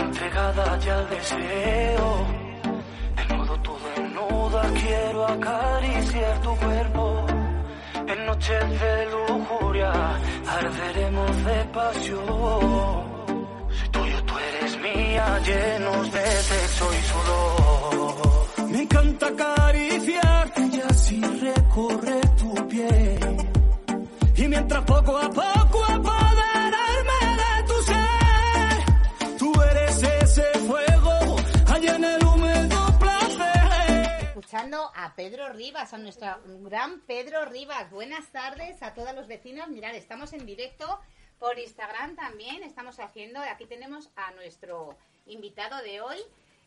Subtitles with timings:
[0.00, 2.26] entregada ya al deseo.
[3.16, 7.26] De modo todo nuda quiero acariciar tu cuerpo.
[8.06, 9.92] En noches de lujuria
[10.48, 13.02] arderemos de pasión.
[13.70, 18.68] Si tuyo tú eres mía, llenos de sexo y sudor.
[18.70, 23.36] Me encanta acariciarte y así recorrer tu piel.
[24.36, 25.61] Y mientras poco a poco
[35.22, 36.26] Pedro Rivas, a nuestro
[36.62, 37.88] gran Pedro Rivas.
[37.92, 39.68] Buenas tardes a todos los vecinos.
[39.68, 40.98] Mirad, estamos en directo
[41.38, 42.64] por Instagram también.
[42.64, 46.18] Estamos haciendo, aquí tenemos a nuestro invitado de hoy,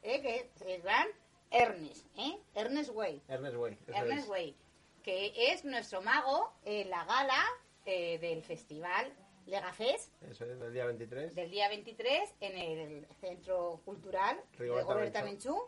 [0.04, 1.06] eh, que es el gran
[1.52, 2.40] Ernest, ¿eh?
[2.54, 3.24] Ernest Way.
[3.28, 3.78] Ernest Way.
[3.88, 4.30] Ernest es.
[4.30, 4.56] Way,
[5.04, 7.44] que es nuestro mago en la gala
[7.86, 9.12] eh, del festival
[9.48, 11.36] Legafest Eso es, el día 23.
[11.36, 15.62] del día 23 en el Centro Cultural Rigoberta Rigoberta Menchú.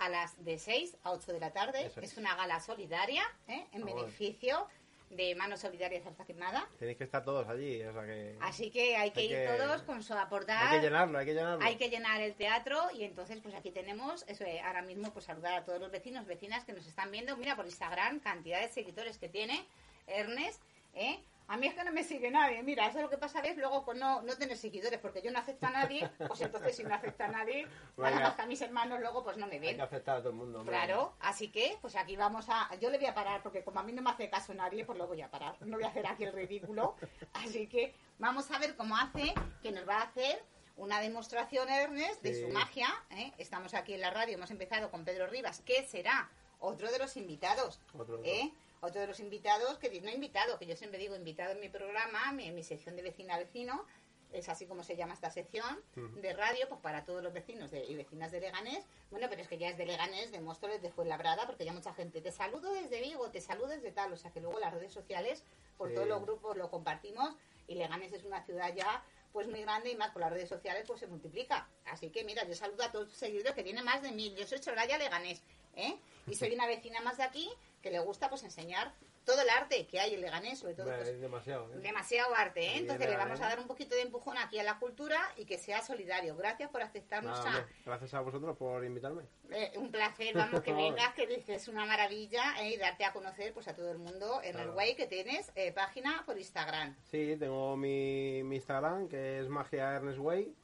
[0.00, 1.86] A las de 6 a 8 de la tarde.
[1.86, 2.12] Eso es.
[2.12, 2.18] es.
[2.18, 3.66] una gala solidaria ¿eh?
[3.72, 4.02] en Vamos.
[4.02, 4.66] beneficio
[5.10, 6.68] de Manos Solidarias Alza Quemada.
[6.78, 8.36] Tenéis que estar todos allí, o sea que...
[8.40, 10.68] Así que hay que Hay ir que- todos con su aportar.
[10.68, 11.64] Hay que llenarlo, hay que llenarlo.
[11.64, 15.24] Hay que llenar el teatro y entonces pues aquí tenemos eso eh, ahora mismo pues
[15.24, 18.68] saludar a todos los vecinos vecinas que nos están viendo mira por Instagram cantidad de
[18.68, 19.66] seguidores que tiene
[20.06, 20.62] Ernest
[20.94, 21.18] ¿eh?
[21.52, 23.56] A mí es que no me sigue nadie mira eso es lo que pasa ves
[23.56, 26.84] luego con no, no tener seguidores porque yo no acepto a nadie pues entonces si
[26.84, 28.10] no acepta a nadie Venga.
[28.10, 30.20] nada más que a mis hermanos luego pues no me Hay ven que afectar a
[30.20, 30.62] todo el mundo.
[30.64, 32.74] Claro, así que pues aquí vamos a...
[32.80, 34.96] Yo le voy a parar porque como a mí no me hace caso nadie, pues
[34.96, 35.56] lo voy a parar.
[35.60, 36.94] No voy a hacer aquí el ridículo.
[37.34, 40.42] Así que vamos a ver cómo hace, que nos va a hacer
[40.76, 42.42] una demostración Ernest de Sí.
[42.42, 42.88] su magia.
[43.10, 43.32] ¿eh?
[43.38, 47.16] Estamos aquí en la radio, hemos empezado con Pedro Rivas, que será otro de los
[47.16, 47.80] invitados.
[47.94, 48.20] Otro, otro.
[48.24, 48.52] ¿eh?
[48.82, 52.32] Otro de los invitados, que no invitado, que yo siempre digo invitado en mi programa,
[52.32, 53.86] mi- en mi sección de vecina a vecino,
[54.32, 57.84] es así como se llama esta sección de radio, pues para todos los vecinos de-
[57.84, 58.84] y vecinas de Leganés.
[59.10, 61.92] Bueno, pero es que ya es de Leganés, de Móstoles, de Fuenlabrada, porque ya mucha
[61.94, 64.92] gente te saludo desde Vigo, te saludo desde tal, o sea que luego las redes
[64.92, 65.44] sociales,
[65.76, 65.94] por Sí.
[65.96, 67.34] todos los grupos lo compartimos
[67.66, 70.84] y Leganés es una ciudad ya pues muy grande y más por las redes sociales
[70.86, 71.68] pues se multiplica.
[71.86, 74.34] Así que mira, yo saludo a todos tus seguidores que tiene más de mil.
[74.36, 75.40] Yo soy Soraya Leganés,
[75.76, 75.96] ¿eh?
[76.26, 77.48] Y soy una vecina más de aquí
[77.82, 78.92] que le gusta pues enseñar
[79.24, 81.78] todo el arte que hay en Leganés, sobre todo pues, es demasiado, ¿eh?
[81.78, 82.78] demasiado arte, ¿eh?
[82.78, 83.44] Entonces es le vamos ¿eh?
[83.44, 86.36] a dar un poquito de empujón aquí a la cultura y que sea solidario.
[86.36, 87.66] Gracias por aceptarnos a...
[87.84, 89.22] gracias a vosotros por invitarme.
[89.50, 93.52] Eh, un placer, vamos, que vengas, que dices una maravilla eh, y darte a conocer
[93.52, 94.70] pues a todo el mundo en el.
[94.70, 96.96] Way que tienes eh, página por Instagram.
[97.10, 100.54] Sí, tengo mi, mi Instagram, que es Magia Ernest Way.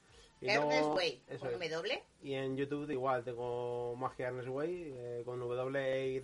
[0.40, 1.70] Y Ernest luego- Way, con es.
[1.70, 6.20] W, Y en YouTube igual, tengo Magia Ernest Way, eh, con W e Y.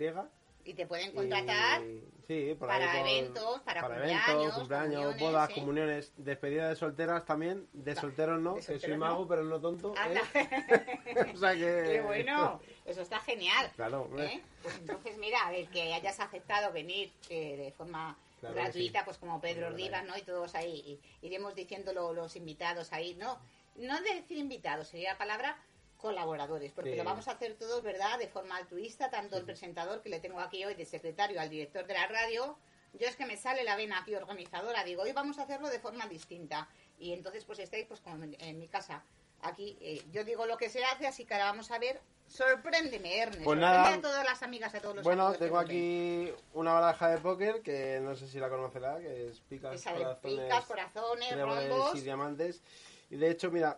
[0.65, 1.81] y te pueden contratar.
[1.83, 5.53] Y- sí, por para por- eventos, para eventos, cumpleaños, cumpleaños, comuniones, bodas, ¿eh?
[5.53, 9.27] comuniones, despedida de solteras también, de Va, solteros no, de que soy mago no.
[9.27, 9.93] pero no tonto.
[9.95, 10.21] ¿eh?
[11.33, 11.83] o sea que...
[11.91, 13.71] Qué bueno, eso está genial.
[13.75, 14.09] Claro.
[14.19, 14.41] ¿eh?
[14.61, 19.05] Pues entonces, mira, el que hayas aceptado venir eh, de forma Claro gratuita, sí.
[19.05, 20.17] pues como Pedro Claro, Rivas, ¿no?
[20.17, 23.39] Y todos ahí, y iremos diciendo lo- los invitados ahí, ¿no?
[23.75, 25.57] No de decir invitados, sería la palabra
[26.03, 26.97] colaboradores, porque Sí.
[26.97, 28.19] lo vamos a hacer todos, ¿verdad?
[28.19, 31.87] De forma altruista, tanto el presentador que le tengo aquí hoy de secretario al director
[31.87, 32.57] de la radio.
[32.99, 35.79] Yo es que me sale la vena aquí organizadora, digo, hoy vamos a hacerlo de
[35.79, 36.67] forma distinta.
[36.99, 39.01] Y entonces pues estáis pues como en, mi casa.
[39.43, 42.01] Aquí eh, yo digo lo que se hace, así que ahora vamos a ver.
[42.27, 43.43] Sorpréndeme, Ernest.
[43.45, 43.93] Pues nada.
[43.93, 45.65] a todas las amigas, a todos los Bueno, tengo ven.
[45.65, 50.17] aquí una baraja de póker que no sé si la conocerá, que es picas, corazones,
[50.21, 51.95] picas, corazones, rombos.
[51.95, 52.61] y diamantes.
[53.09, 53.77] Y de hecho, mira,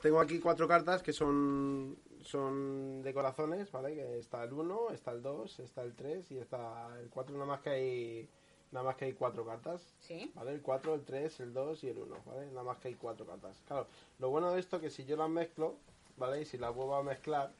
[0.00, 3.94] tengo aquí cuatro cartas que son son de corazones, ¿vale?
[3.94, 7.46] Que está el 1, está el 2, está el 3 y está el 4, nada
[7.46, 8.28] más que hay
[8.72, 9.94] nada más que hay cuatro cartas.
[10.00, 10.30] Sí.
[10.34, 10.52] ¿Vale?
[10.52, 12.46] El 4, el 3, el 2 y el 1, ¿vale?
[12.48, 13.62] Nada más que hay cuatro cartas.
[13.66, 13.86] Claro,
[14.18, 15.76] lo bueno de esto es que si yo las mezclo,
[16.16, 16.42] ¿vale?
[16.42, 17.52] Y si las vuelvo a mezclar,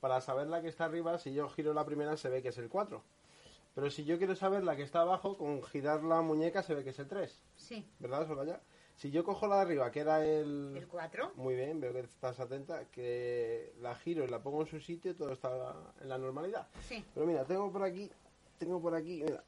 [0.00, 2.58] para saber la que está arriba, si yo giro la primera se ve que es
[2.58, 3.02] el 4.
[3.74, 6.82] Pero si yo quiero saber la que está abajo, con girar la muñeca se ve
[6.82, 7.40] que es el 3.
[7.56, 7.86] Sí.
[7.98, 8.60] ¿Verdad, Soraya?
[8.96, 10.74] Si yo cojo la de arriba, que era el...
[10.74, 11.32] El 4.
[11.36, 15.14] Muy bien, veo que estás atenta, que la giro y la pongo en su sitio,
[15.14, 16.66] todo está en la normalidad.
[16.88, 17.04] Sí.
[17.14, 18.10] Pero mira, tengo por aquí,
[18.58, 19.44] tengo por aquí, mira,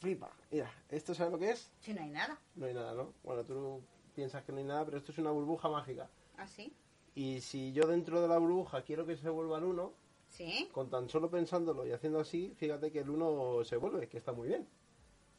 [0.00, 1.70] flipa, mira, ¿esto sabes lo que es?
[1.78, 2.40] Sí, no hay nada.
[2.56, 3.14] No hay nada, ¿no?
[3.22, 3.82] Bueno, tú
[4.16, 6.10] piensas que no hay nada, pero esto es una burbuja mágica.
[6.36, 6.74] ¿Así?
[7.14, 9.92] Y si yo dentro de la burbuja quiero que se vuelva el 1,
[10.28, 10.68] Sí.
[10.72, 14.32] con tan solo pensándolo y haciendo así, fíjate que el 1 se vuelve, que está
[14.32, 14.66] muy bien.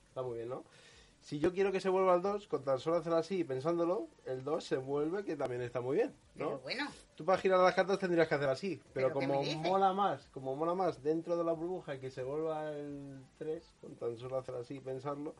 [0.10, 0.64] Está muy bien, ¿no?
[1.22, 4.08] Si yo quiero que se vuelva el 2, con tan solo hacer así y pensándolo,
[4.26, 6.58] el 2 se vuelve, que también está muy bien, Pero ¿no?
[6.60, 6.88] bueno.
[7.16, 10.28] Tú para girar las cartas tendrías que hacer así, pero, ¿Pero qué como mola más,
[10.34, 14.18] como mola más dentro de la burbuja y que se vuelva el 3, con tan
[14.18, 15.36] solo hacer así y pensarlo,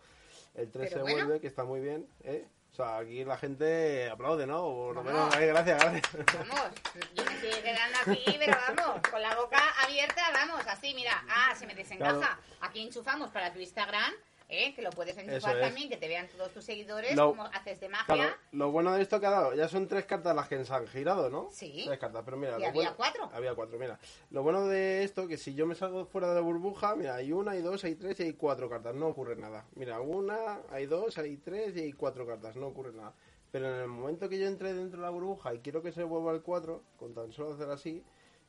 [0.54, 1.26] el 3 Pero se bueno.
[1.26, 2.48] vuelve, que está muy bien, ¿eh?
[2.72, 4.62] O sea, aquí la gente aplaude, ¿no?
[4.62, 6.26] Por lo menos, ay, gracias, gracias.
[6.38, 6.72] Vamos,
[7.16, 11.12] yo me estoy quedando aquí, pero vamos, con la boca abierta, vamos, así, mira.
[11.28, 12.18] Ah, se me desencaja.
[12.18, 12.42] Claro.
[12.62, 14.14] Aquí enchufamos para tu Instagram,
[14.52, 14.74] ¿eh?
[14.76, 15.62] que lo puedes enchufar es.
[15.62, 18.06] también, que te vean todos tus seguidores, Lo- cómo haces de magia.
[18.14, 20.74] Claro, lo bueno de esto que ha dado, ya son tres cartas las que se
[20.74, 21.50] han girado, ¿no?
[21.52, 21.84] Sí.
[21.86, 22.52] Tres cartas, pero mira.
[22.52, 23.30] Y había bueno- cuatro.
[23.34, 23.98] Había cuatro, mira.
[24.30, 27.32] Lo bueno de esto, que si yo me salgo fuera de la burbuja, mira, hay
[27.32, 29.66] una, hay dos, hay tres y hay cuatro cartas, no ocurre nada.
[29.76, 33.14] Mira, una, hay dos, hay tres y hay cuatro cartas, no ocurre nada.
[33.52, 36.04] Pero en el momento que yo entre dentro de la burbuja y quiero que se
[36.04, 38.02] vuelva el 4, con tan solo hacer así,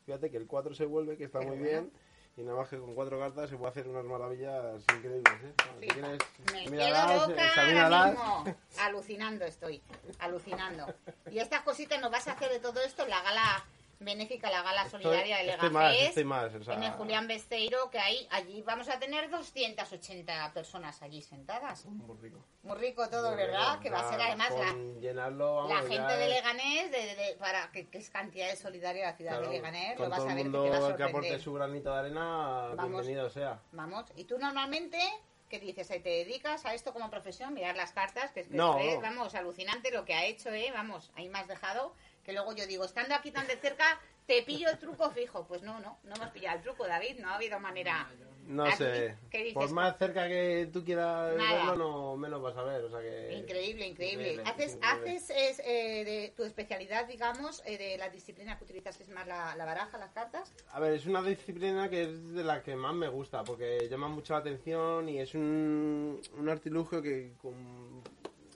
[0.06, 1.70] fíjate que el 4 se vuelve, que está Pero muy bueno.
[1.82, 1.92] bien.
[2.36, 5.54] Y nada más que con cuatro cartas se puede hacer unas maravillas increíbles, ¿eh?
[5.80, 6.18] Si quieres,
[6.70, 8.56] Me quedo loca mismo.
[8.80, 9.82] Alucinando estoy,
[10.18, 10.86] alucinando.
[11.30, 13.64] Y estas cositas nos vas a hacer de todo esto en la gala
[14.04, 16.82] benéfica, la gala Estoy- solidaria de estoy Lega más, Fest, estoy más, o sea- en
[16.82, 21.84] el Julián Besteiro, que hay allí vamos a tener 280 personas allí sentadas.
[21.86, 22.38] Muy rico.
[22.62, 23.78] Muy rico todo, Muy ¿verdad?
[23.80, 26.98] Que va a ser además la, con llenarlo, vamos, la ya gente de Leganés, de,
[26.98, 30.04] de- de- para que, que es cantidad de solidaria la ciudad claro, de Leganés, con
[30.06, 31.92] lo vas todo a el ver que mundo te va a que aporte su granito
[31.92, 32.88] de arena, Vamos.
[33.02, 33.60] bienvenido sea.
[33.72, 34.98] Vamos, y tú normalmente,
[35.48, 35.88] ¿qué dices?
[35.88, 37.52] ¿Te dedicas a esto como profesión?
[37.52, 38.78] Mirar las cartas, que es que No.
[39.00, 40.70] vamos, alucinante lo que ha hecho, ¿eh?
[40.72, 44.42] Vamos, ahí me has dejado, que luego yo digo, estando aquí tan de cerca, te
[44.42, 45.46] pillo el truco fijo.
[45.46, 48.10] Pues no, no, no hemos pillado el truco, David, no ha habido manera.
[48.46, 49.54] No ¿A ti sé, qué dices?
[49.54, 51.66] por más cerca que tú quieras Nada.
[51.66, 53.34] verlo, no menos vas a ver, o sea que...
[53.34, 54.32] Increíble, increíble.
[54.32, 55.10] Increíble, haces, increíble.
[55.16, 59.28] haces es, eh, de tu especialidad, digamos, eh, de la disciplina que utilizas es más
[59.28, 60.52] la, la baraja, las cartas.
[60.72, 64.08] A ver, es una disciplina que es de la que más me gusta, porque llama
[64.08, 68.02] mucho la atención y es un, un artilugio que con,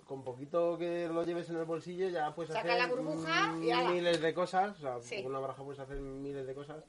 [0.07, 3.71] con poquito que lo lleves en el bolsillo ya puedes Saca hacer la burbuja y
[3.71, 3.91] ala.
[3.91, 5.17] miles de cosas, o sea, Sí.
[5.23, 6.85] con una baraja puedes hacer miles de cosas,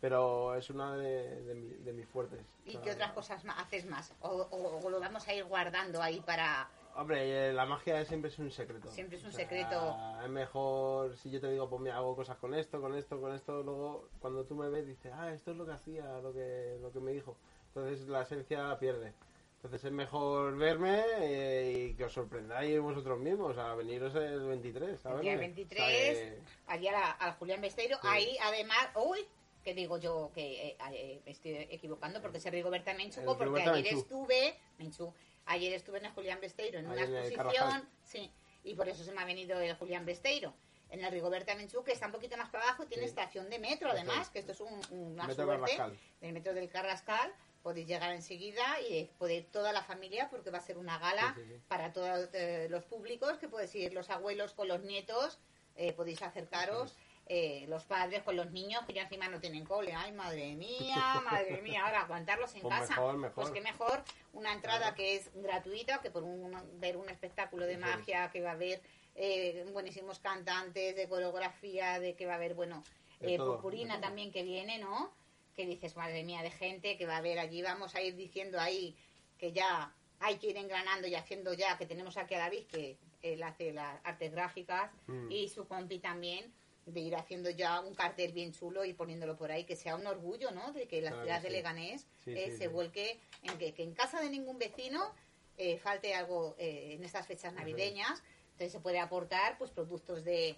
[0.00, 2.40] pero es una de, de, mi- de mis fuertes.
[2.66, 4.12] ¿Y O sea, qué otras cosas haces más?
[4.20, 6.68] O, o- o lo vamos a ir guardando ahí para...
[6.94, 8.90] Hombre, eh, la magia siempre es un secreto.
[8.90, 9.96] Siempre es un sea, secreto.
[10.22, 13.32] Es mejor, si yo te digo, pues me hago cosas con esto, con esto, con
[13.34, 16.76] esto, luego cuando tú me ves dices, ah, esto es lo que hacía, lo que,
[16.82, 17.34] lo que me dijo.
[17.68, 19.14] Entonces la esencia la pierde.
[19.62, 24.98] Entonces es mejor verme eh, y que os sorprendáis vosotros mismos, a veniros el 23,
[25.00, 25.18] ¿sabes?
[25.18, 26.34] El día O sea 23,
[26.66, 28.08] allí a la- al Julián Besteiro, Sí.
[28.10, 29.20] ahí además, uy,
[29.62, 33.44] que digo yo que eh, eh, me estoy equivocando porque es el Rigoberta Menchuco, porque
[33.44, 34.00] Rigoberta ayer Menchú.
[34.00, 35.14] estuve, Menchú,
[35.46, 38.32] ayer estuve en el Julián Besteiro en una exposición, sí,
[38.64, 40.54] y por eso se me ha venido el Julián Besteiro.
[40.92, 43.08] En el Rigoberta Menchú, que está un poquito más para abajo, tiene Sí.
[43.08, 45.98] estación de metro, además, que esto es un, una Metro suerte Carrascal.
[46.20, 47.32] del metro del Carrascal.
[47.62, 51.42] Podéis llegar enseguida y poder toda la familia, porque va a ser una gala Sí,
[51.44, 51.60] sí, sí.
[51.66, 55.38] para todos eh, los públicos, que podéis ir los abuelos con los nietos,
[55.76, 56.94] eh, podéis acercaros,
[57.26, 59.94] eh, los padres con los niños, que ya encima no tienen cole.
[59.94, 62.96] Ay, madre mía, madre mía, ahora aguantarlos en Pues casa.
[62.96, 63.34] mejor, mejor.
[63.44, 64.02] Pues qué mejor,
[64.34, 68.50] una entrada que es gratuita, que por un- ver un espectáculo de magia, que va
[68.50, 68.82] a haber
[69.14, 72.82] eh, buenísimos cantantes, de coreografía, de que va a haber, bueno,
[73.20, 75.12] eh, todo, purpurina también que viene, ¿no?
[75.54, 78.58] Que dices, madre mía, de gente que va a haber allí, vamos a ir diciendo
[78.58, 78.96] ahí
[79.38, 82.96] que ya hay que ir engranando y haciendo ya, que tenemos aquí a David, que
[83.22, 85.30] él hace las artes gráficas, Mm.
[85.30, 86.52] y su compi también,
[86.86, 90.04] de ir haciendo ya un cartel bien chulo y poniéndolo por ahí, que sea un
[90.06, 90.72] orgullo, ¿no?
[90.72, 91.52] De que la Claro ciudad que de.
[91.52, 95.12] Leganés Sí, eh, sí, se vuelque en que, que en casa de ningún vecino
[95.58, 98.22] eh, falte algo eh, en estas fechas navideñas.
[98.62, 100.56] Entonces se puede aportar pues productos de,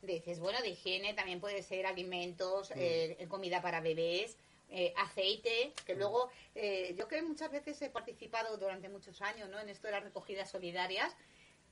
[0.00, 2.78] de, dices, bueno, de higiene, también puede ser alimentos, Mm.
[2.78, 4.38] eh, comida para bebés,
[4.70, 9.60] eh, aceite, que luego eh, yo que muchas veces he participado durante muchos años ¿no?
[9.60, 11.14] en esto de las recogidas solidarias.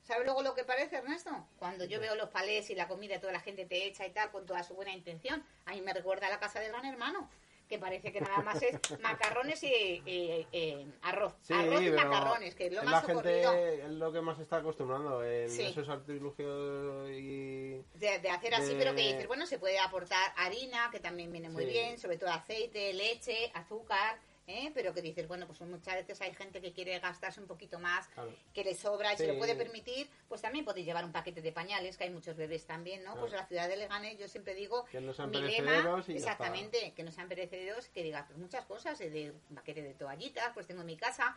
[0.03, 1.31] ¿Sabes luego lo que parece, Ernesto?
[1.57, 4.29] Cuando yo veo los palés y la comida toda la gente te echa y tal,
[4.29, 7.27] con toda su buena intención, a mí me recuerda a la casa de Gran Hermano,
[7.71, 9.67] que parece que nada más es macarrones y
[10.05, 11.33] eh, eh, arroz.
[11.41, 14.37] Sí, arroz y macarrones, que es lo más la socorrido gente es lo que más
[14.39, 15.63] está acostumbrando en Sí.
[15.67, 20.33] esos artilugios y de, de hacer así, de- pero que dices, bueno, se puede aportar
[20.35, 21.71] harina, que también viene muy Sí.
[21.71, 24.19] bien, sobre todo aceite, leche, azúcar,
[24.51, 24.71] ¿eh?
[24.73, 28.07] pero que dices, bueno, pues muchas veces hay gente que quiere gastarse un poquito más,
[28.09, 28.33] Claro.
[28.53, 29.39] que le sobra y se lo Sí.
[29.39, 32.99] puede permitir, pues también podéis llevar un paquete de pañales, que hay muchos bebés también,
[33.03, 33.11] ¿no?
[33.13, 33.21] Claro.
[33.21, 36.93] Pues la ciudad de Leganés, yo siempre digo, Que no sean mi y ya exactamente,
[36.93, 40.51] que no sean perecederos, que digas, pues muchas cosas, eh, de un paquete de toallitas,
[40.53, 41.35] pues tengo en mi casa,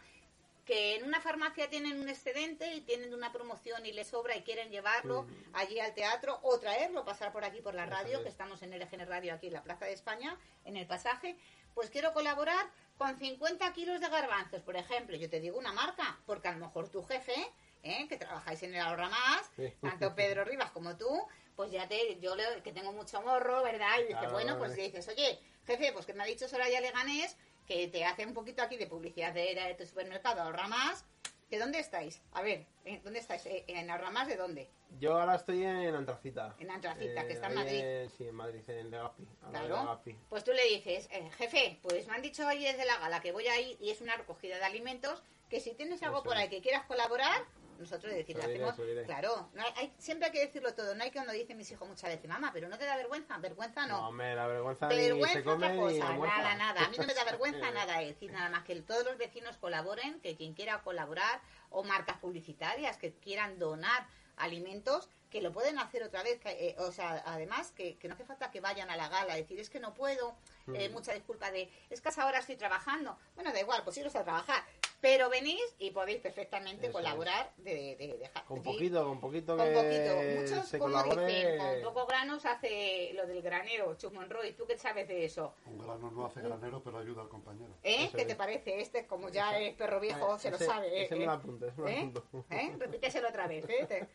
[0.64, 4.42] que en una farmacia tienen un excedente y tienen una promoción y les sobra y
[4.42, 5.28] quieren llevarlo Mm.
[5.52, 9.04] allí al teatro o traerlo, pasar por aquí por la radio, que estamos en LGN
[9.04, 11.37] Radio aquí en la Plaza de España, en el pasaje,
[11.75, 12.64] pues quiero colaborar
[12.98, 15.16] con 50 kilos de garbanzos, por ejemplo.
[15.16, 17.34] Yo te digo una marca, porque a lo mejor tu jefe,
[17.82, 18.06] ¿eh?
[18.08, 19.72] que trabajáis en el Ahorra Más, Sí.
[19.80, 21.08] tanto Pedro Rivas como tú,
[21.56, 23.98] pues ya te, yo le- que tengo mucho morro, ¿verdad?
[24.00, 27.36] Y dices, bueno, pues dices, oye, jefe, pues que me ha dicho Soraya Leganés
[27.66, 31.04] que te hace un poquito aquí de publicidad de, de tu supermercado Ahorra Más,
[31.50, 32.20] ¿De dónde estáis?
[32.32, 33.00] A ver, ¿eh?
[33.04, 33.44] ¿dónde estáis?
[33.46, 34.68] Eh, ¿En Arramas de dónde?
[34.98, 36.54] Yo ahora estoy en Antracita.
[36.58, 37.80] En Antracita, que está en ahí Madrid.
[37.84, 39.24] en- sí, en Madrid, en Legazpi.
[39.50, 39.68] Claro.
[39.80, 40.16] Legazpi.
[40.28, 43.32] Pues tú le dices, eh, jefe, pues me han dicho ahí desde la gala que
[43.32, 46.36] voy a ir y es una recogida de alimentos, que si tienes algo Eso por
[46.36, 47.42] ahí que quieras colaborar,
[47.78, 48.75] nosotros lo diré, hacemos,
[49.07, 51.71] claro, no hay- hay- siempre hay que decirlo todo, no hay que uno dice mis
[51.71, 54.09] hijos muchas veces, mamá, pero no te da vergüenza, vergüenza No, no.
[54.09, 56.85] hombre, la vergüenza Vergüenza se come cosa, nada, nada.
[56.85, 60.21] A mí no me da vergüenza nada decir nada más que todos los vecinos colaboren,
[60.21, 61.40] que quien quiera colaborar,
[61.71, 66.40] o marcas publicitarias que quieran donar alimentos, que lo pueden hacer otra vez.
[66.45, 69.59] eh, o sea, además, que, que no hace falta que vayan a la gala, decir,
[69.59, 70.37] es que no puedo,
[70.75, 70.93] eh, Mm.
[70.93, 73.19] mucha disculpa de, es que ahora estoy trabajando.
[73.35, 74.62] Bueno, da igual, pues iros a trabajar.
[75.04, 78.42] Pero venís y podéis perfectamente Eso colaborar de, de, dejar.
[78.46, 80.40] Con sí, poquito, con poquito con que poquito.
[80.40, 81.26] Muchos, se como colabore.
[81.26, 84.54] dicen, con poco grano se hace lo del granero, Chus Monroy.
[84.54, 85.56] ¿Tú qué sabes de eso?
[85.66, 87.75] Un grano no hace granero, pero ayuda al compañero.
[87.82, 88.04] ¿Eh?
[88.04, 88.28] Eso ¿Qué es.
[88.28, 88.80] te parece?
[88.80, 90.88] Este, como ya es perro viejo, se lo Ese- sabe.
[90.88, 91.04] ¿eh?
[91.04, 91.99] Ese me lo apunto, ese me lo ¿Eh?
[91.99, 92.25] apunto.
[92.49, 92.75] ¿Eh?
[92.78, 93.66] Repíteselo otra vez.
[93.68, 93.84] ¿eh?
[93.87, 94.08] Te,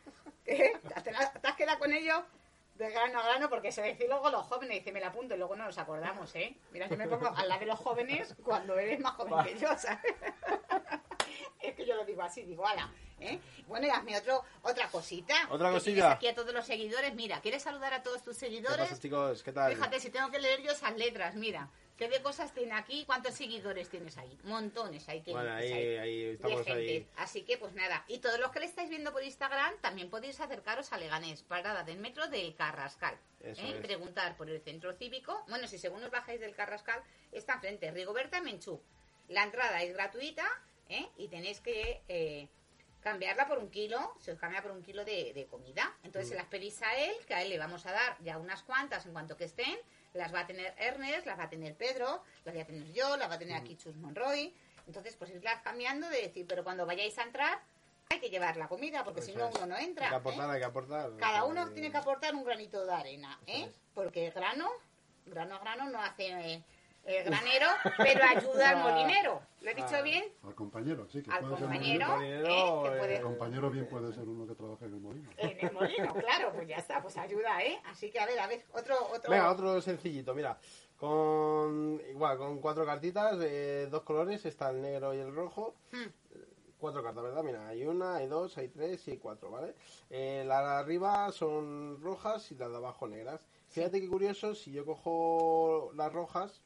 [0.43, 0.73] ¿qué?
[1.03, 2.23] ¿Te, la- te has quedado con ello
[2.73, 3.47] de grano a grano?
[3.47, 6.33] Porque se dice luego los jóvenes, dice, me la apunto y luego no nos acordamos,
[6.35, 6.55] ¿eh?
[6.71, 9.67] Mira, yo me pongo al lado de los jóvenes cuando eres más joven que yo,
[9.77, 10.15] ¿sabes?
[11.89, 12.93] Yo lo digo así, digo, ala.
[13.19, 13.39] ¿eh?
[13.67, 15.33] Bueno, y hazme otro, otra cosita.
[15.49, 17.15] Otra tienes Aquí a todos los seguidores.
[17.15, 18.89] Mira, ¿quieres saludar a todos tus ¿Qué seguidores?
[18.89, 19.41] pasa, chicos?
[19.41, 19.73] ¿Qué tal?
[19.73, 21.67] Fíjate, si tengo que leer yo esas letras, mira.
[21.97, 23.05] ¿Qué de cosas tiene aquí?
[23.05, 24.37] ¿Cuántos seguidores tienes ahí?
[24.43, 26.71] Montones que Bueno, dices ahí, ahí de estamos gente.
[26.91, 27.07] ahí.
[27.17, 28.05] Así que, pues nada.
[28.07, 31.83] Y todos los que le estáis viendo por Instagram, también podéis acercaros a Leganés, parada
[31.83, 33.17] del metro del Carrascal.
[33.41, 33.71] Eso ¿eh?
[33.71, 33.81] es.
[33.81, 35.43] Preguntar por el centro cívico.
[35.49, 38.79] Bueno, si según os bajáis del Carrascal, está enfrente, Rigoberta Menchú.
[39.27, 40.47] La entrada es gratuita
[40.89, 41.07] ¿eh?
[41.17, 42.47] y tenéis que eh,
[43.01, 45.95] cambiarla por un kilo, se os cambia por un kilo de, de comida.
[46.03, 46.31] Entonces Mm.
[46.31, 49.05] se las pedís a él, que a él le vamos a dar ya unas cuantas
[49.05, 49.77] en cuanto que estén.
[50.13, 53.15] Las va a tener Ernest, las va a tener Pedro, las voy a tener yo,
[53.15, 53.63] las va a tener Mm.
[53.63, 54.53] aquí Chus Monroy.
[54.87, 57.61] Entonces, pues irlas cambiando de decir, pero cuando vayáis a entrar,
[58.09, 60.05] hay que llevar la comida, porque si no, uno no entra.
[60.05, 60.19] Hay que ¿eh?
[60.19, 61.11] aportar, hay que aportar.
[61.17, 63.71] Cada uno tiene que aportar un granito de arena, ¿eh?
[63.93, 64.67] Porque grano,
[65.27, 66.63] grano a grano no hace eh,
[67.09, 67.65] eh, granero,
[67.97, 69.41] pero ayuda al molinero.
[69.61, 70.01] ¿Lo he dicho Ah.
[70.01, 70.23] bien?
[70.43, 72.49] Al compañero, sí, que Al puede ser compañero, molinero, ¿eh?
[72.83, 75.29] Que eh, puede- El compañero bien puede ser uno que trabaja en el molino.
[75.37, 77.77] En el molino, claro, pues ya está, pues ayuda, ¿eh?
[77.85, 79.29] Así que a ver, a ver, otro, otro.
[79.31, 80.57] Venga, otro sencillito, mira.
[80.97, 85.75] Con igual, con cuatro cartitas, eh, dos colores, está el negro y el rojo.
[85.91, 86.07] Hmm.
[86.77, 87.43] Cuatro cartas, ¿verdad?
[87.43, 89.75] Mira, hay una, hay dos, hay tres y hay cuatro, ¿vale?
[90.09, 93.41] Eh, las de arriba son rojas y las de abajo negras.
[93.67, 96.61] Fíjate qué curioso, si yo cojo las rojas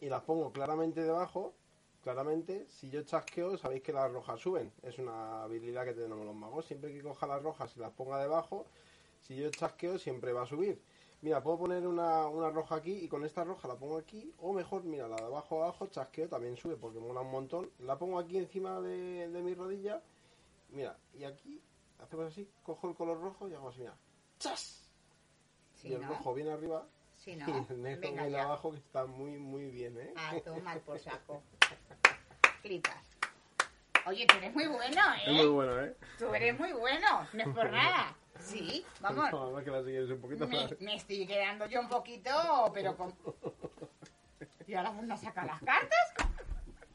[0.00, 1.54] y las pongo claramente debajo,
[2.02, 4.72] claramente, si yo chasqueo, sabéis que las rojas suben.
[4.82, 6.66] Es una habilidad que tenemos los magos.
[6.66, 8.66] Siempre que coja las rojas y las ponga debajo,
[9.20, 10.80] si yo chasqueo, siempre va a subir.
[11.22, 14.32] Mira, puedo poner una, una roja aquí y con esta roja la pongo aquí.
[14.38, 17.70] O mejor, mira, la de abajo abajo, chasqueo, también sube porque mola un montón.
[17.80, 20.02] La pongo aquí encima de, de mi rodilla.
[20.70, 21.60] Mira, y aquí
[21.98, 23.96] hacemos así, cojo el color rojo y hago así, mira.
[24.38, 24.88] ¡Chas!
[25.74, 26.08] Sí, y el ¿no?
[26.08, 26.86] rojo viene arriba
[27.24, 27.46] Sí, ¿no?
[27.68, 28.44] y el negro Venga ya.
[28.44, 30.12] abajo que está muy, muy bien, ¿eh?
[30.16, 31.42] Ah, tomar por saco.
[32.62, 32.96] Flipas.
[34.06, 35.22] Oye, tú eres muy bueno, ¿eh?
[35.26, 35.94] Es muy bueno, ¿eh?
[36.18, 38.16] Tú eres muy bueno, no es por nada.
[38.40, 39.30] Sí, vamos.
[39.30, 42.30] No, que la sigues un poquito Me, me estoy quedando yo un poquito,
[42.72, 43.14] pero con...
[44.66, 46.09] ¿Y ahora no sacar las cartas?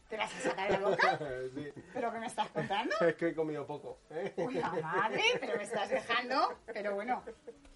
[0.10, 1.20] ¿Te las has sacado de la boca?
[1.56, 1.72] sí.
[1.94, 2.96] ¿Pero qué me estás contando?
[3.02, 4.34] Es que he comido poco, ¿eh?
[4.38, 6.58] Uy, la madre, pero me estás dejando.
[6.68, 7.24] Pero bueno,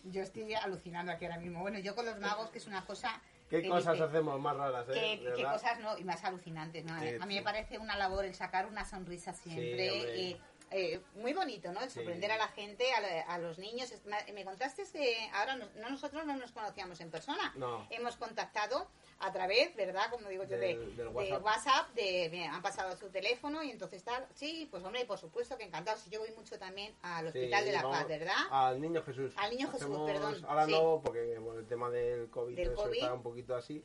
[0.03, 1.61] yo estoy alucinando aquí ahora mismo.
[1.61, 3.19] Bueno, yo con los magos, que es una cosa...
[3.49, 4.93] ¿Qué que cosas dice- hacemos más raras, eh?
[5.23, 5.97] ¿Qué, De qué cosas no?
[5.97, 6.99] Y más alucinantes, ¿no?
[6.99, 7.39] Sí, a mí sí.
[7.39, 9.87] me parece una labor el sacar una sonrisa siempre.
[10.15, 11.81] y, eh, muy bonito, ¿no?
[11.81, 12.35] El sorprender Sí.
[12.35, 13.91] a la gente, a, la- a los niños.
[14.35, 17.51] Me contaste que ahora no- nosotros no nos conocíamos en persona.
[17.55, 17.87] No.
[17.89, 18.87] Hemos contactado
[19.21, 20.09] a través, ¿verdad?
[20.09, 21.89] Como digo yo, de, Del- del de WhatsApp.
[21.93, 24.25] De, me han pasado su teléfono y entonces tal.
[24.33, 25.97] Sí, pues hombre, por supuesto que encantado.
[25.97, 28.35] Si yo voy mucho también al Hospital Sí, de la Paz, ¿verdad?
[28.49, 29.33] Al Niño Jesús.
[29.37, 30.71] Al Niño Jesús, Hacemos- perdón, Ahora sí.
[30.71, 32.97] no, porque bueno, el tema del COVID, Del eso COVID.
[32.97, 33.83] está un poquito así.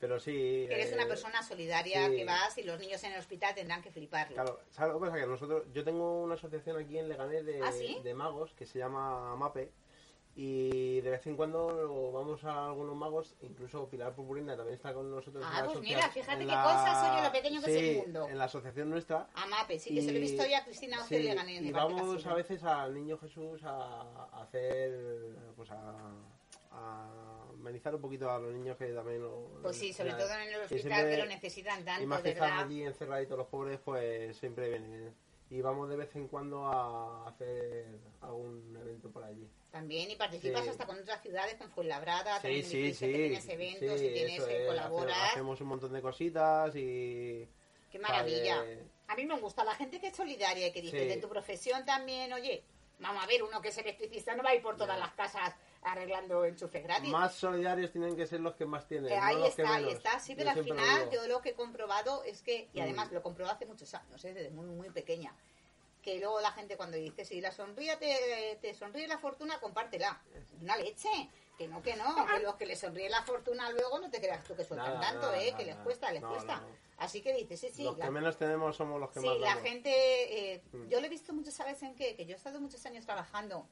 [0.00, 0.68] Pero sí.
[0.70, 2.14] Eres eh, una persona solidaria sí.
[2.16, 4.34] que vas y los niños en el hospital tendrán que fliparlo.
[4.36, 5.20] Claro, ¿sabes lo que pasa?
[5.20, 7.98] Que nosotros, yo tengo una asociación aquí en Leganés de, ¿Ah, sí?
[8.04, 9.72] de magos que se llama MAPE
[10.40, 15.10] y de vez en cuando vamos a algunos magos, incluso Pilar Purpurina también está con
[15.10, 15.42] nosotros.
[15.42, 17.70] en Ah, la pues asocia- mira, fíjate en qué la- cosas, oye, lo pequeño que
[17.70, 18.28] es el Sí, mundo.
[18.28, 19.26] en la asociación nuestra.
[19.34, 21.54] A Mape, sí, que se lo he visto ya a Cristina sí, Ángel de Gané.
[21.56, 24.02] y vamos a veces al Niño Jesús a,
[24.32, 26.12] a hacer, pues a,
[26.70, 29.58] a amenizar un poquito a los niños que también lo...
[29.60, 32.22] Pues sí, sobre todo en el que hospital siempre- que lo necesitan y tanto, más
[32.22, 35.12] que están allí encerraditos los pobres, pues siempre vienen.
[35.50, 37.86] Y vamos de vez en cuando a hacer
[38.20, 39.48] algún evento por allí.
[39.70, 40.70] También, y participas Sí.
[40.70, 43.06] hasta con otras ciudades, con Fuenlabrada, Sí, sí, sí.
[43.12, 45.10] tienes eventos sí, y tienes que es, colaborar.
[45.16, 47.48] hace- Hacemos un montón de cositas y
[47.90, 48.62] Qué maravilla.
[49.06, 51.84] A mí me gusta la gente que es solidaria y que dice, de tu profesión
[51.86, 52.62] también, oye,
[52.98, 55.04] vamos a ver, uno que es electricista no va a ir por todas Ya.
[55.06, 57.10] las casas arreglando enchufe gratis.
[57.10, 59.12] Más solidarios tienen que ser los que más tienen.
[59.12, 60.18] Eh, no ahí que está, ahí está.
[60.20, 63.14] Sí, Yo pero al final yo lo que he comprobado es que, y además Mm.
[63.14, 64.34] lo comprobé hace muchos años, ¿eh?
[64.34, 65.34] desde muy, muy pequeña,
[66.02, 70.20] que luego la gente cuando dice, si la sonríe te, te sonríe la fortuna, compártela.
[70.60, 71.08] Una leche.
[71.58, 74.44] Que no, que no, que los que les sonríe la fortuna luego no te creas
[74.44, 75.52] tú que sueltan Nada, tanto, nada, ¿eh?
[75.58, 76.62] que les cuesta, les cuesta.
[76.98, 77.82] Así que dices, sí, sí.
[77.82, 79.62] los la- que menos tenemos somos los que Sí, más la damos.
[79.64, 79.90] gente,
[80.54, 80.86] eh, Mm.
[80.86, 83.66] yo lo he visto muchas veces en que, que yo he estado muchos años trabajando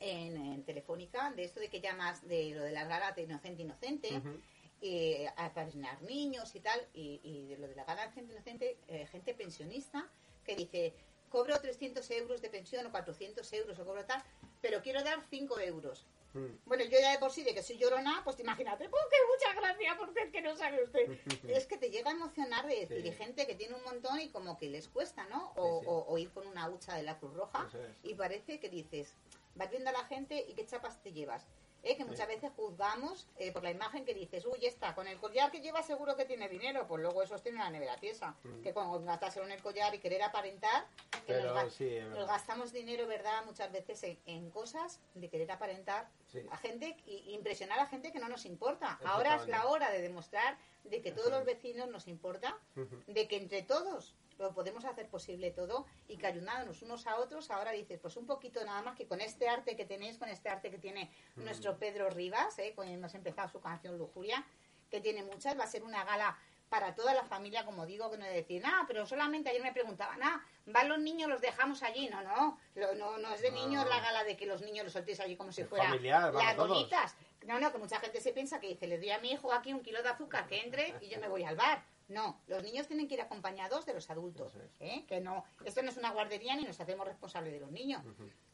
[0.00, 3.62] en, en Telefónica, de esto de que llamas de lo de las galas de inocente
[3.62, 4.40] inocente, Ujú.
[4.82, 8.32] eh, a padrinar niños y tal, y, y de lo de la gala de gente
[8.34, 10.06] inocente, eh, gente pensionista
[10.44, 10.94] que dice,
[11.30, 14.22] cobro 300 euros de pensión o 400 euros o cobro tal,
[14.60, 16.06] pero quiero dar 5 euros.
[16.34, 16.46] Mm.
[16.66, 19.56] Bueno, yo ya de por sí de que soy llorona, pues imagínate, pues que muchas
[19.62, 21.10] gracias porque es que no sabe usted.
[21.48, 23.08] es que te llega a emocionar de decir, Sí.
[23.08, 25.52] y gente que tiene un montón y como que les cuesta, ¿no?
[25.56, 25.86] O, Sí, sí.
[25.90, 27.96] o- o ir con una hucha de la Cruz Roja es.
[28.10, 29.14] y parece que dices,
[29.56, 31.46] vas viendo a la gente y qué chapas te llevas.
[31.82, 31.96] ¿Eh?
[31.96, 35.52] Que muchas veces juzgamos eh, por la imagen que dices, uy, está, con el collar
[35.52, 38.34] que lleva seguro que tiene dinero, pues luego esos tienen la nevera tiesa.
[38.42, 38.60] Mm.
[38.62, 42.02] Que cuando gastárselo en el collar y querer aparentar, que Pero nos, ga- sí, es
[42.06, 42.26] nos verdad.
[42.28, 43.44] gastamos dinero, ¿verdad?
[43.44, 46.40] Muchas veces en, en cosas de querer aparentar Sí.
[46.50, 48.98] a gente y impresionar a gente que no nos importa.
[49.04, 52.58] Ahora es la hora de demostrar de que todos Eso los vecinos nos importa,
[53.06, 57.50] de que entre todos lo podemos hacer posible todo y que ayudándonos unos a otros,
[57.50, 60.48] ahora dices, pues un poquito nada más que con este arte que tenéis, con este
[60.48, 61.44] arte que tiene Mm.
[61.44, 62.72] nuestro Pedro Rivas, ¿eh?
[62.74, 64.44] con hemos empezado su canción Lujuria,
[64.90, 66.36] que tiene muchas, va a ser una gala
[66.68, 70.20] para toda la familia, como digo, que no decir, ah, pero solamente ayer me preguntaban,
[70.22, 72.08] ah, van los niños, los dejamos allí.
[72.08, 74.92] No, no, lo- no, no es de niños la gala de que los niños los
[74.92, 76.68] soltéis allí como si Es fuera familiar, las todos.
[76.70, 77.14] bolitas.
[77.46, 79.72] No, no, que mucha gente se piensa que dice, le doy a mi hijo aquí
[79.72, 81.84] un kilo de azúcar, que entre y yo me voy al bar.
[82.08, 84.54] No, los niños tienen que ir acompañados de los adultos.
[84.54, 84.80] Es.
[84.80, 85.04] ¿eh?
[85.08, 88.02] Que no, esto no es una guardería ni nos hacemos responsables de los niños.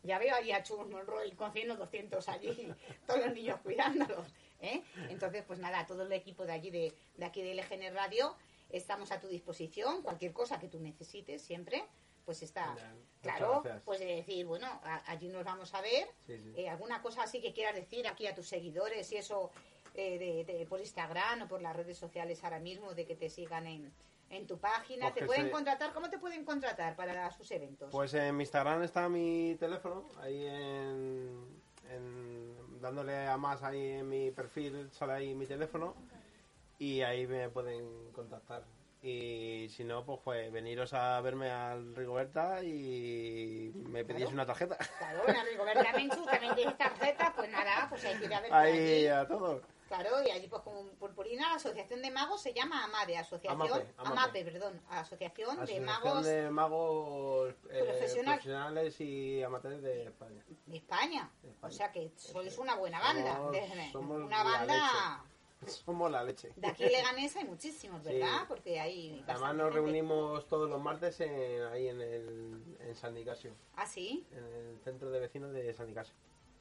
[0.02, 2.72] Ya veo ahí a Chus Monroy con 100 o 200 allí,
[3.06, 4.26] todos los niños cuidándolos.
[4.60, 4.82] ¿eh?
[5.10, 8.34] Entonces, pues nada, todo el equipo de allí, de, de aquí de LGN Radio,
[8.70, 10.02] estamos a tu disposición.
[10.02, 11.84] Cualquier cosa que tú necesites siempre,
[12.24, 12.74] pues está.
[13.20, 16.08] Claro, pues de decir, bueno, a- allí nos vamos a ver.
[16.26, 16.52] Sí, sí.
[16.56, 19.50] Eh, alguna cosa así que quieras decir aquí a tus seguidores y eso
[19.94, 23.28] eh, de, de- por Instagram o por las redes sociales ahora mismo, de que te
[23.28, 23.92] sigan en,
[24.30, 25.06] en tu página.
[25.06, 25.92] Pues ¿Te que pueden contratar?
[25.92, 27.90] ¿Cómo te pueden contratar para sus eventos?
[27.90, 34.08] Pues en mi Instagram está mi teléfono, ahí en, en- dándole a más ahí en
[34.08, 35.94] mi perfil sale ahí mi teléfono
[36.78, 38.64] y ahí me pueden contactar.
[39.04, 44.34] Y si no, pues, pues veniros a verme al Rigoberta y me pedís Claro.
[44.34, 44.76] una tarjeta.
[44.98, 48.52] Claro, bueno, Rigoberta Menchú también tienes tarjeta, pues nada, pues hay que ir a ver
[48.54, 49.62] Ahí a todos.
[49.92, 53.94] Claro, y allí pues con purpurina, la asociación de magos se llama AMADE, asociación, Amape,
[53.98, 54.44] Amape.
[54.44, 58.34] perdón, asociación, de magos de magos eh, Profesional.
[58.36, 60.42] profesionales y amateurs de España.
[60.66, 61.30] de España.
[61.42, 61.68] De España.
[61.68, 63.36] O sea que sois una buena banda.
[63.92, 65.24] Somos- una banda
[65.66, 66.52] Somos la leche.
[66.56, 68.38] de aquí Leganés hay muchísimos, ¿verdad?
[68.40, 68.44] Sí.
[68.48, 69.74] Porque hay Además nos gente.
[69.74, 74.80] reunimos todos los martes en- ahí en, el, en San Nicasio, Ah, sí, en el
[74.82, 76.14] centro de vecinos de San Nicasio.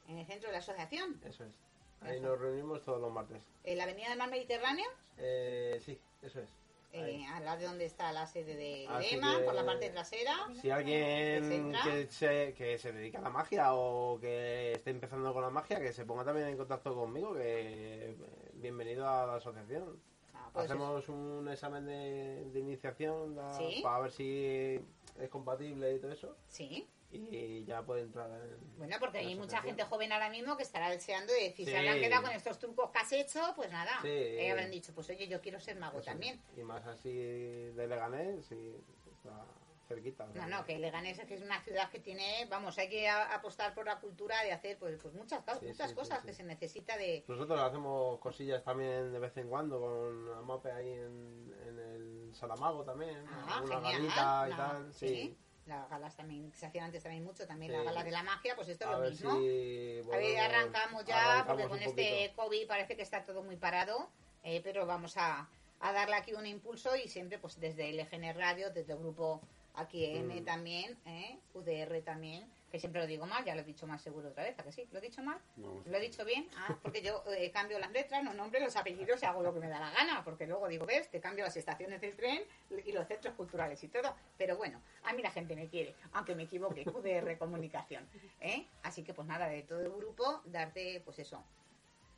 [0.09, 1.53] en el centro de la asociación, Eso es.
[2.01, 3.43] Ahí nos reunimos todos los martes.
[3.63, 4.85] en la avenida del Mar Mediterráneo,
[5.17, 6.49] Eh, sí, eso es.
[6.93, 10.33] eh, al lado de donde está la sede de Así Lema, por la parte trasera.
[10.59, 11.79] Si alguien Etcétera.
[11.83, 15.79] que se, que se dedica a la magia o que esté empezando con la magia,
[15.79, 18.15] que se ponga también en contacto conmigo, que eh,
[18.55, 19.99] bienvenido a la asociación.
[20.33, 23.79] Ah, pues Hacemos un examen de, de iniciación Sí.
[23.83, 24.79] para ver si
[25.19, 26.35] es compatible y todo eso.
[26.49, 28.77] Sí, Y ya puede entrar en.
[28.77, 31.71] bueno, porque hay la mucha gente joven ahora mismo que estará deseando de decir, Sí.
[31.71, 34.07] se habrán quedado con estos trucos que has hecho, pues nada, Sí.
[34.07, 36.41] eh, habrán dicho, pues oye, yo quiero ser mago Eso también.
[36.55, 38.75] Y más así de Leganés, y
[39.11, 39.45] está
[39.89, 40.25] cerquita.
[40.35, 43.73] No, no, que Leganés es que es una ciudad que tiene, vamos, hay que apostar
[43.75, 46.27] por la cultura de hacer pues, pues muchas, cosas- Sí, muchas sí, sí, cosas sí.
[46.27, 47.25] que se necesita de...
[47.27, 52.85] Nosotros hacemos cosillas también de vez en cuando con Amape ahí en, en el Salamago
[52.85, 53.21] también.
[53.27, 54.01] Ah, una genial.
[54.05, 54.93] y la- tal.
[54.93, 55.37] sí.
[55.67, 57.77] Las galas también, se hacían antes también mucho, también Sí.
[57.77, 59.31] la gala de la magia, pues esto es lo mismo.
[59.39, 60.01] si.
[60.11, 64.09] A ver, arrancamos ya, arrancamos porque con este COVID parece que está todo muy parado,
[64.43, 65.47] eh, pero vamos a,
[65.79, 69.39] a darle aquí un impulso y siempre pues desde LGN Radio, desde el grupo
[69.75, 70.45] aquí M Mm.
[70.45, 74.29] también, eh, UDR también, que siempre lo digo mal, ya lo he dicho mal seguro
[74.29, 74.87] otra vez, ¿a que sí?
[74.91, 75.37] ¿Lo he dicho mal?
[75.57, 76.47] No, ¿Lo he dicho bien?
[76.55, 79.59] Ah, porque yo eh, cambio las letras, los nombres, los apellidos y hago lo que
[79.59, 82.41] me da la gana, porque luego digo, ves, te cambio las estaciones del tren
[82.85, 84.15] y los centros culturales y todo.
[84.37, 88.07] Pero bueno, a mí la gente me quiere, aunque me equivoque, UDR Comunicación.
[88.39, 88.65] ¿eh?
[88.83, 91.43] Así que pues nada, de todo el grupo, darte pues eso,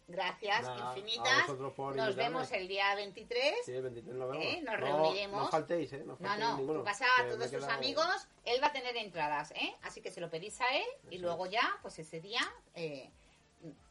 [0.08, 1.48] Gracias Nada, infinitas.
[1.48, 2.14] Nos invitarme.
[2.16, 3.56] vemos el día 23.
[3.66, 4.46] Sí, el 23 nos vemos.
[4.46, 4.62] ¿Eh?
[4.62, 5.44] Nos No- reuniremos.
[5.46, 6.00] No faltéis, ¿eh?
[6.00, 8.98] No, No, faltéis no, ninguno, tú pasa a todos tus amigos, él va a tener
[8.98, 9.74] entradas, ¿eh?
[9.84, 12.42] Así que se lo pedís a él y luego ya, pues ese día,
[12.76, 13.10] eh,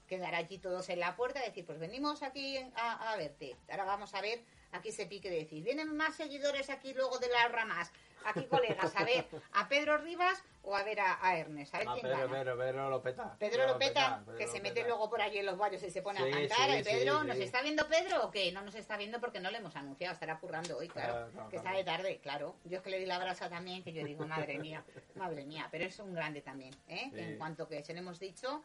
[0.06, 3.56] quedar allí todos en la puerta y decir, pues venimos aquí a, a verte.
[3.70, 7.28] Ahora vamos a ver aquí ese pique de decir, vienen más seguidores aquí luego de
[7.28, 7.90] las ramas,
[8.24, 11.88] aquí colegas, a ver a Pedro Rivas o a ver a, a Ernest, a ver
[11.88, 12.32] Ah, quién Pedro, gana.
[12.38, 13.36] Pedro, Pedro lo peta.
[13.38, 16.02] Pedro lo peta, Pedro que se mete luego por allí en los barrios y se
[16.02, 16.70] pone Sí, a cantar.
[16.70, 17.20] sí, ¿eh, Pedro?
[17.20, 17.42] sí, ¿Nos sí.
[17.42, 18.52] está viendo Pedro o qué?
[18.52, 21.12] No nos está viendo porque no le hemos anunciado, estará currando hoy, claro.
[21.14, 21.78] Claro, claro, que claro.
[21.78, 22.56] está de tarde, claro.
[22.64, 24.84] Yo es que le di la brasa también, que yo digo, madre mía,
[25.16, 25.68] madre mía.
[25.70, 27.10] Pero es un grande también, ¿eh?
[27.12, 27.18] Sí.
[27.18, 28.62] En cuanto que se le hemos dicho,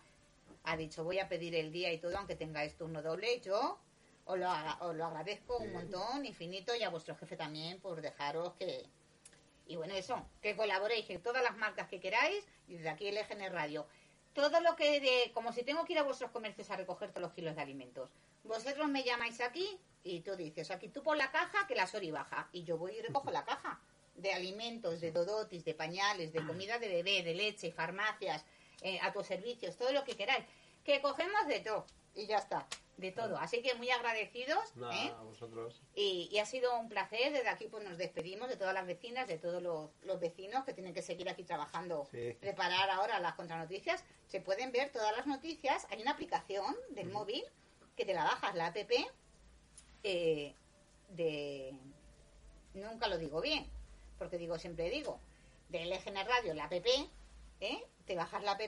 [0.65, 3.80] ha dicho, voy a pedir el día y todo, aunque tengáis turno doble, yo
[4.26, 4.50] os lo,
[4.82, 5.74] os lo agradezco un Sí.
[5.74, 8.86] montón, infinito, y a vuestro jefe también por dejaros que,
[9.67, 13.17] y bueno, eso, que colaboréis en todas las marcas que queráis y desde aquí el
[13.17, 13.86] EGN Radio.
[14.34, 17.23] Todo lo que de, como si tengo que ir a vuestros comercios a recoger todos
[17.23, 18.12] los kilos de alimentos.
[18.43, 22.12] Vosotros me llamáis aquí y tú dices, aquí tú pon la caja que la Sori
[22.12, 22.47] baja.
[22.51, 23.80] Y yo voy y recojo la caja
[24.15, 28.45] de alimentos, de dodotis, de pañales, de comida de bebé, de leche, farmacias,
[28.82, 30.45] eh, a tus servicios, todo lo que queráis.
[30.84, 32.67] Que cogemos de todo y ya está,
[32.98, 33.38] de todo.
[33.38, 34.76] Así que muy agradecidos.
[34.76, 35.14] Nada, ¿eh?
[35.16, 35.82] a vosotros.
[35.96, 37.32] Y, y ha sido un placer.
[37.32, 40.74] Desde aquí pues nos despedimos de todas las vecinas, de todos los, los vecinos que
[40.74, 42.36] tienen que seguir aquí trabajando, Sí.
[42.40, 44.04] preparar ahora las contranoticias.
[44.28, 45.88] Se pueden ver todas las noticias.
[45.92, 47.44] Hay una aplicación del móvil
[47.96, 48.78] que te la bajas, la app
[50.04, 50.54] eh,
[51.10, 51.74] de...
[52.74, 53.66] Nunca lo digo bien,
[54.20, 55.20] porque digo, siempre digo,
[55.70, 57.84] del EGN Radio, la app, ¿eh?
[58.08, 58.62] Te bajas la app,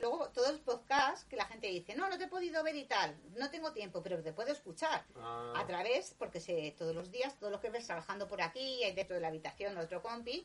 [0.00, 2.84] luego todos los podcasts que la gente dice, no, no te he podido ver y
[2.84, 7.10] tal, no tengo tiempo, pero te puedo escuchar Ah, a través, porque se, todos los
[7.12, 10.44] días, todos los que ves trabajando por aquí, hay dentro de la habitación otro compi,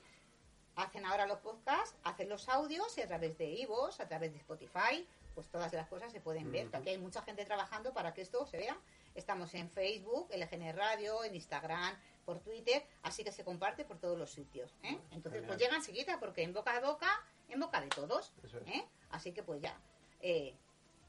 [0.75, 4.37] hacen ahora los podcasts, hacen los audios y a través de Ivos, a través de
[4.37, 6.69] Spotify, pues todas las cosas se pueden ver.
[6.69, 8.77] que Aquí hay mucha gente trabajando para que esto se vea.
[9.15, 14.17] Estamos en Facebook, LGN Radio, en Instagram, por Twitter, así que se comparte por todos
[14.17, 14.75] los sitios.
[14.83, 14.99] ¿eh?
[15.11, 17.07] Entonces, pues llega enseguida, porque en boca a boca,
[17.49, 18.33] en boca de todos.
[18.43, 18.67] Eso es.
[18.67, 18.85] ¿eh?
[19.11, 19.77] Así que pues ya.
[20.21, 20.55] eh,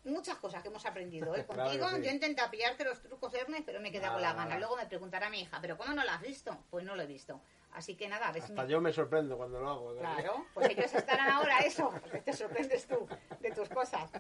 [0.05, 1.45] muchas cosas que hemos aprendido ¿eh?
[1.51, 1.89] Claro contigo.
[1.91, 2.03] sí.
[2.03, 4.59] Yo intento pillarte los trucos, Ernest, pero me he quedado con la Nada, gana.
[4.59, 6.57] Luego me preguntará mi hija, ¿pero cómo no lo has visto?
[6.71, 7.41] Pues no lo he visto.
[7.73, 9.95] Así que nada, a ver si me- yo me sorprendo cuando lo hago.
[9.95, 9.99] ¿eh?
[10.01, 13.07] Claro, pues ellos estarán ahora eso, porque te sorprendes tú
[13.41, 14.11] de tus cosas.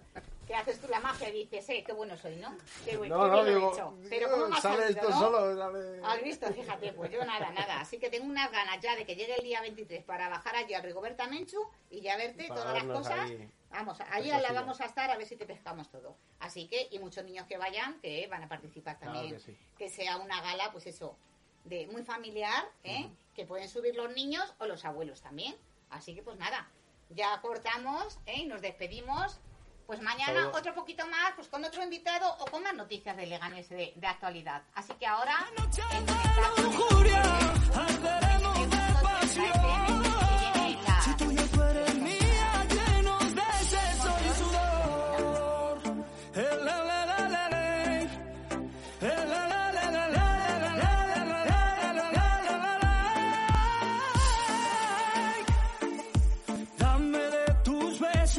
[0.46, 2.56] Que haces tú la magia y dices, eh, qué bueno soy, ¿no?
[2.84, 3.94] Qué, bu- No, no, lo he digo, hecho.
[4.08, 5.18] Pero ¿cómo sale salido, esto no?
[5.18, 6.06] solo.
[6.06, 7.80] Has visto, fíjate, pues yo nada, nada.
[7.80, 10.74] Así que tengo unas ganas ya de que llegue el día 23 para bajar allí
[10.74, 11.58] a Rigoberta Menchu
[11.90, 13.18] y ya verte todas las cosas.
[13.30, 13.50] ahí.
[13.70, 16.16] Vamos, allí la vamos a estar a ver si te pescamos todo.
[16.40, 19.34] Así que, y muchos niños que vayan, que van a participar Claro también.
[19.34, 19.58] que sí.
[19.76, 21.16] que sea una gala, pues eso,
[21.68, 23.08] de muy familiar, ¿eh?
[23.34, 25.54] que pueden subir los niños o los abuelos también.
[25.90, 26.68] Así que pues nada,
[27.10, 28.40] ya cortamos ¿eh?
[28.40, 29.38] y nos despedimos.
[29.86, 33.70] Pues mañana otro poquito más, pues con otro invitado o con más noticias de Leganés
[33.70, 34.62] de, de actualidad.
[34.74, 35.46] Así que ahora...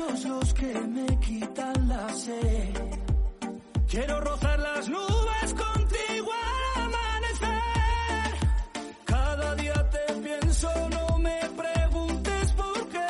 [0.08, 2.74] los que me quitan la sed.
[3.90, 8.32] Quiero rozar las nubes contigo al amanecer.
[9.06, 13.08] Cada día te pienso, no me preguntes por qué.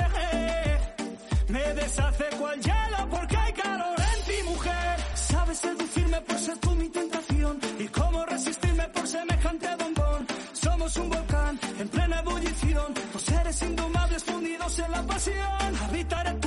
[1.49, 4.99] Me deshace cual hielo porque hay calor en ti, mujer.
[5.15, 7.59] Sabes seducirme por ser tú mi tentación.
[7.79, 10.27] Y cómo resistirme por semejante bombón.
[10.53, 12.93] Somos un volcán en plena ebullición.
[13.13, 15.75] Dos seres indomables fundidos en la pasión.
[15.83, 16.38] Habitaré